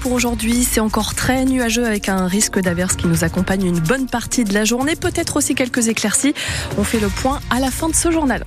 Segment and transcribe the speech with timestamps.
[0.00, 0.64] pour aujourd'hui.
[0.64, 4.54] C'est encore très nuageux avec un risque d'averse qui nous accompagne une bonne partie de
[4.54, 4.96] la journée.
[4.96, 6.34] Peut-être aussi quelques éclaircies.
[6.78, 8.44] On fait le point à la fin de ce journal.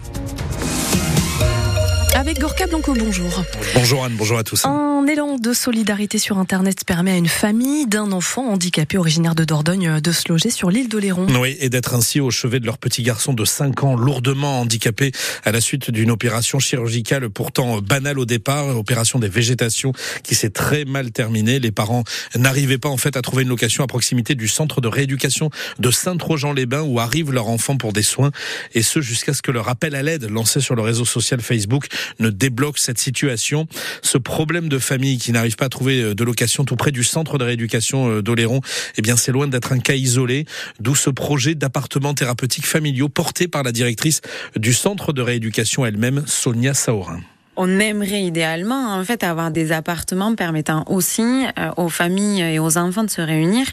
[2.23, 3.43] Avec Gorka Blanco, bonjour.
[3.75, 4.63] Bonjour Anne, bonjour à tous.
[4.63, 9.43] Un élan de solidarité sur Internet permet à une famille d'un enfant handicapé originaire de
[9.43, 11.27] Dordogne de se loger sur l'île d'Oléron.
[11.37, 15.11] Oui, et d'être ainsi au chevet de leur petit garçon de 5 ans, lourdement handicapé
[15.43, 19.91] à la suite d'une opération chirurgicale pourtant banale au départ, opération des végétations
[20.23, 21.59] qui s'est très mal terminée.
[21.59, 22.05] Les parents
[22.37, 25.91] n'arrivaient pas en fait à trouver une location à proximité du centre de rééducation de
[25.91, 28.31] Saint-Trojan-les-Bains où arrive leur enfant pour des soins
[28.73, 31.89] et ce jusqu'à ce que leur appel à l'aide lancé sur le réseau social Facebook
[32.19, 33.67] ne débloque cette situation.
[34.01, 37.03] Ce problème de famille qui n'arrive pas à trouver euh, de location tout près du
[37.03, 38.61] centre de rééducation euh, d'Oléron,
[38.97, 40.45] eh bien, c'est loin d'être un cas isolé.
[40.79, 44.21] D'où ce projet d'appartements thérapeutiques familiaux porté par la directrice
[44.55, 47.21] du centre de rééducation elle-même, Sonia Saorin
[47.55, 52.77] on aimerait idéalement en fait avoir des appartements permettant aussi euh, aux familles et aux
[52.77, 53.67] enfants de se réunir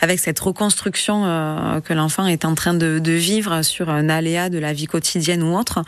[0.00, 4.58] avec cette reconstruction euh, que l'enfant est en train de, vivre sur un aléa de
[4.58, 5.82] la vie quotidienne ou autre,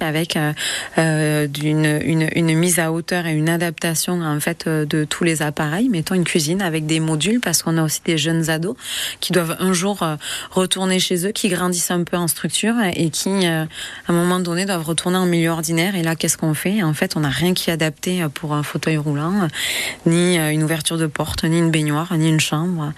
[0.00, 5.24] avec euh, une, une, une, mise à hauteur et une adaptation en fait de tous
[5.24, 5.88] les appareils.
[5.88, 8.76] Mettons une cuisine avec des modules parce qu'on a aussi des jeunes ados
[9.20, 10.06] qui doivent un jour
[10.50, 13.66] retourner chez eux, qui grandissent un peu en structure et qui à
[14.08, 15.96] un moment donné doivent retourner en milieu ordinaire.
[15.96, 16.82] Et là, qu'est-ce qu'on fait?
[16.86, 19.48] En fait, on n'a rien qui est adapté pour un fauteuil roulant,
[20.06, 22.92] ni euh, une ouverture de porte, ni une baignoire, ni une chambre.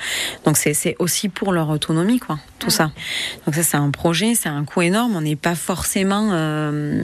[0.45, 2.91] Donc c'est aussi pour leur autonomie, quoi, tout ça.
[3.47, 5.17] Donc ça, c'est un projet, c'est un coût énorme.
[5.17, 7.03] On n'est pas forcément euh,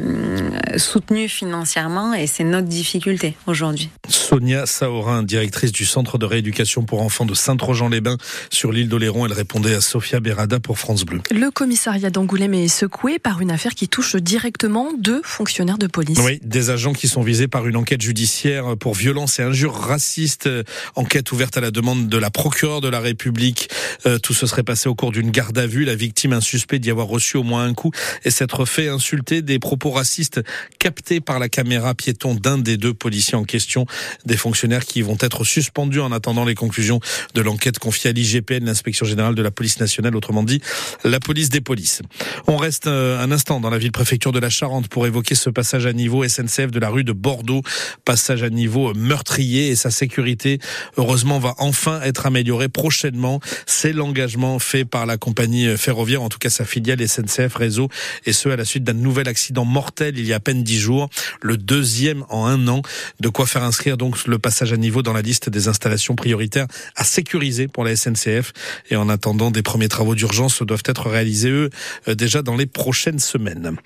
[0.76, 3.90] soutenu financièrement et c'est notre difficulté aujourd'hui.
[4.08, 8.18] Sonia Saorin, directrice du centre de rééducation pour enfants de Saint-Trojan-les-Bains
[8.50, 9.26] sur l'île d'Oléron.
[9.26, 11.20] Elle répondait à Sofia Berada pour France Bleu.
[11.30, 16.18] Le commissariat d'Angoulême est secoué par une affaire qui touche directement deux fonctionnaires de police.
[16.22, 20.48] Oui, des agents qui sont visés par une enquête judiciaire pour violence et injures racistes.
[20.96, 23.70] Enquête ouverte à la demande de la procureure de la République.
[24.06, 25.84] Euh, tout se serait passé au cours d'une garde à vue.
[25.84, 27.90] La victime, un suspect d'y avoir reçu au moins un coup
[28.24, 30.40] et s'être fait insulter des propos racistes
[30.78, 33.86] captés par la caméra piéton d'un des deux policiers en question.
[34.24, 37.00] Des fonctionnaires qui vont être suspendus en attendant les conclusions
[37.34, 40.60] de l'enquête confiée à l'IGPN, l'inspection générale de la police nationale, autrement dit
[41.04, 42.02] la police des polices.
[42.46, 45.50] On reste euh, un instant dans la ville préfecture de la Charente pour évoquer ce
[45.50, 47.62] passage à niveau SNCF de la rue de Bordeaux.
[48.04, 50.58] Passage à niveau meurtrier et sa sécurité,
[50.96, 53.40] heureusement, va enfin être améliorée prochainement.
[53.84, 57.90] C'est l'engagement fait par la compagnie ferroviaire, en tout cas sa filiale SNCF Réseau,
[58.24, 60.78] et ce à la suite d'un nouvel accident mortel il y a à peine dix
[60.78, 61.10] jours,
[61.42, 62.80] le deuxième en un an.
[63.20, 66.66] De quoi faire inscrire donc le passage à niveau dans la liste des installations prioritaires
[66.96, 68.54] à sécuriser pour la SNCF.
[68.88, 71.68] Et en attendant, des premiers travaux d'urgence doivent être réalisés, eux,
[72.08, 73.76] euh, déjà dans les prochaines semaines.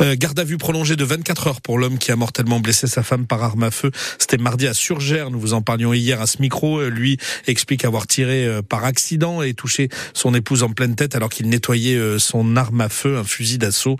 [0.00, 3.02] Euh, garde à vue prolongée de 24 heures pour l'homme qui a mortellement blessé sa
[3.02, 3.90] femme par arme à feu.
[4.18, 5.30] C'était mardi à Surgère.
[5.30, 6.80] Nous vous en parlions hier à ce micro.
[6.80, 11.14] Euh, lui explique avoir tiré euh, par accident et touché son épouse en pleine tête
[11.14, 13.96] alors qu'il nettoyait euh, son arme à feu, un fusil d'assaut.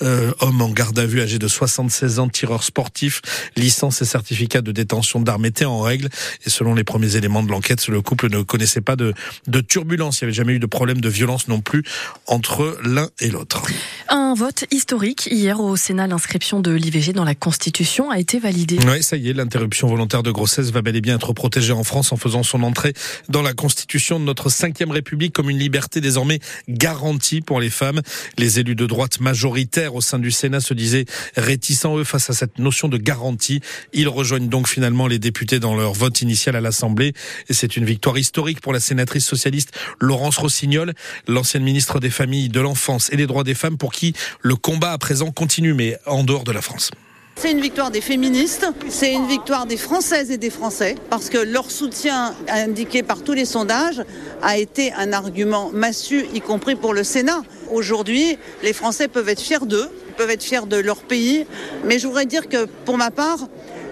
[0.00, 3.22] homme en garde à vue, âgé de 76 ans, tireur sportif,
[3.56, 6.08] licence et certificat de détention d'armes étaient en règle.
[6.44, 9.14] Et selon les premiers éléments de l'enquête, le couple ne connaissait pas de,
[9.46, 10.20] de turbulence.
[10.20, 11.82] Il n'y avait jamais eu de problème de violence non plus
[12.26, 13.62] entre l'un et l'autre.
[14.08, 16.06] Un vote historique hier au Sénat.
[16.06, 18.78] L'inscription de l'IVG dans la Constitution a été validée.
[18.86, 21.84] Oui, ça y est, l'interruption volontaire de grossesse va bel et bien être protégée en
[21.84, 22.94] France en faisant son entrée
[23.28, 28.00] dans la Constitution de notre cinquième République comme une liberté désormais garantie pour les femmes.
[28.38, 31.04] Les élus de droite majoritaires au sein du Sénat se disaient
[31.36, 33.60] réticents, eux, face à cette notion de garantie.
[33.92, 37.12] Ils rejoignent donc finalement les députés dans leur vote initial à l'Assemblée.
[37.48, 40.92] Et c'est une victoire historique pour la sénatrice socialiste Laurence Rossignol,
[41.26, 44.92] l'ancienne ministre des Familles, de l'Enfance et des Droits des Femmes, pour qui le combat
[44.92, 46.90] à présent continue, mais en dehors de la France.
[47.38, 51.36] C'est une victoire des féministes, c'est une victoire des Françaises et des Français, parce que
[51.36, 54.02] leur soutien indiqué par tous les sondages
[54.40, 57.42] a été un argument massu, y compris pour le Sénat.
[57.70, 61.46] Aujourd'hui, les Français peuvent être fiers d'eux, peuvent être fiers de leur pays,
[61.84, 63.48] mais je voudrais dire que pour ma part,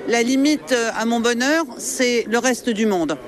[0.08, 3.18] la limite à mon bonheur, c'est le reste du monde.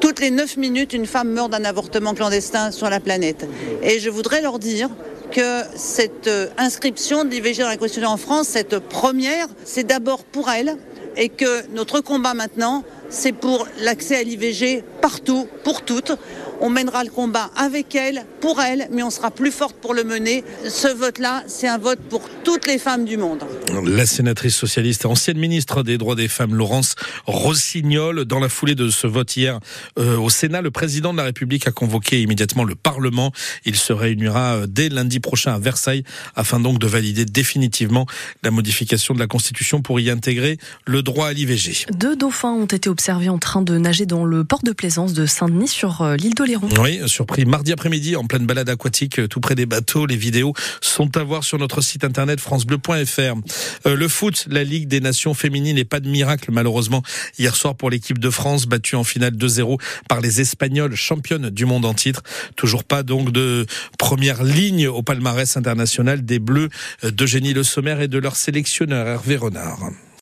[0.00, 3.46] Toutes les 9 minutes, une femme meurt d'un avortement clandestin sur la planète.
[3.82, 4.88] Et je voudrais leur dire
[5.30, 10.24] que cette euh, inscription de l'IVG dans la Constitution en France, cette première, c'est d'abord
[10.24, 10.76] pour elle
[11.16, 16.12] et que notre combat maintenant, c'est pour l'accès à l'IVG partout, pour toutes.
[16.60, 20.02] On mènera le combat avec elle, pour elle, mais on sera plus forte pour le
[20.02, 20.42] mener.
[20.68, 23.44] Ce vote-là, c'est un vote pour toutes les femmes du monde.
[23.84, 26.96] La sénatrice socialiste et ancienne ministre des droits des femmes, Laurence
[27.26, 29.60] Rossignol, dans la foulée de ce vote hier
[29.98, 33.32] euh, au Sénat, le président de la République a convoqué immédiatement le Parlement.
[33.64, 36.02] Il se réunira euh, dès lundi prochain à Versailles
[36.34, 38.06] afin donc de valider définitivement
[38.42, 41.86] la modification de la Constitution pour y intégrer le droit à l'IVG.
[41.92, 45.24] Deux dauphins ont été observé en train de nager dans le port de plaisance de
[45.24, 46.68] Saint-Denis sur euh, l'île d'Oléron.
[46.80, 50.04] Oui, surpris mardi après-midi en pleine balade aquatique tout près des bateaux.
[50.04, 53.36] Les vidéos sont à voir sur notre site internet francebleu.fr.
[53.86, 57.04] le foot, la Ligue des Nations féminines n'est pas de miracle malheureusement
[57.38, 61.66] hier soir pour l'équipe de France battue en finale 2-0 par les Espagnols championnes du
[61.66, 62.24] monde en titre.
[62.56, 63.64] Toujours pas donc de
[63.96, 66.68] première ligne au palmarès international des Bleus
[67.04, 69.88] d'Eugénie Le Sommer et de leur sélectionneur Hervé Renard.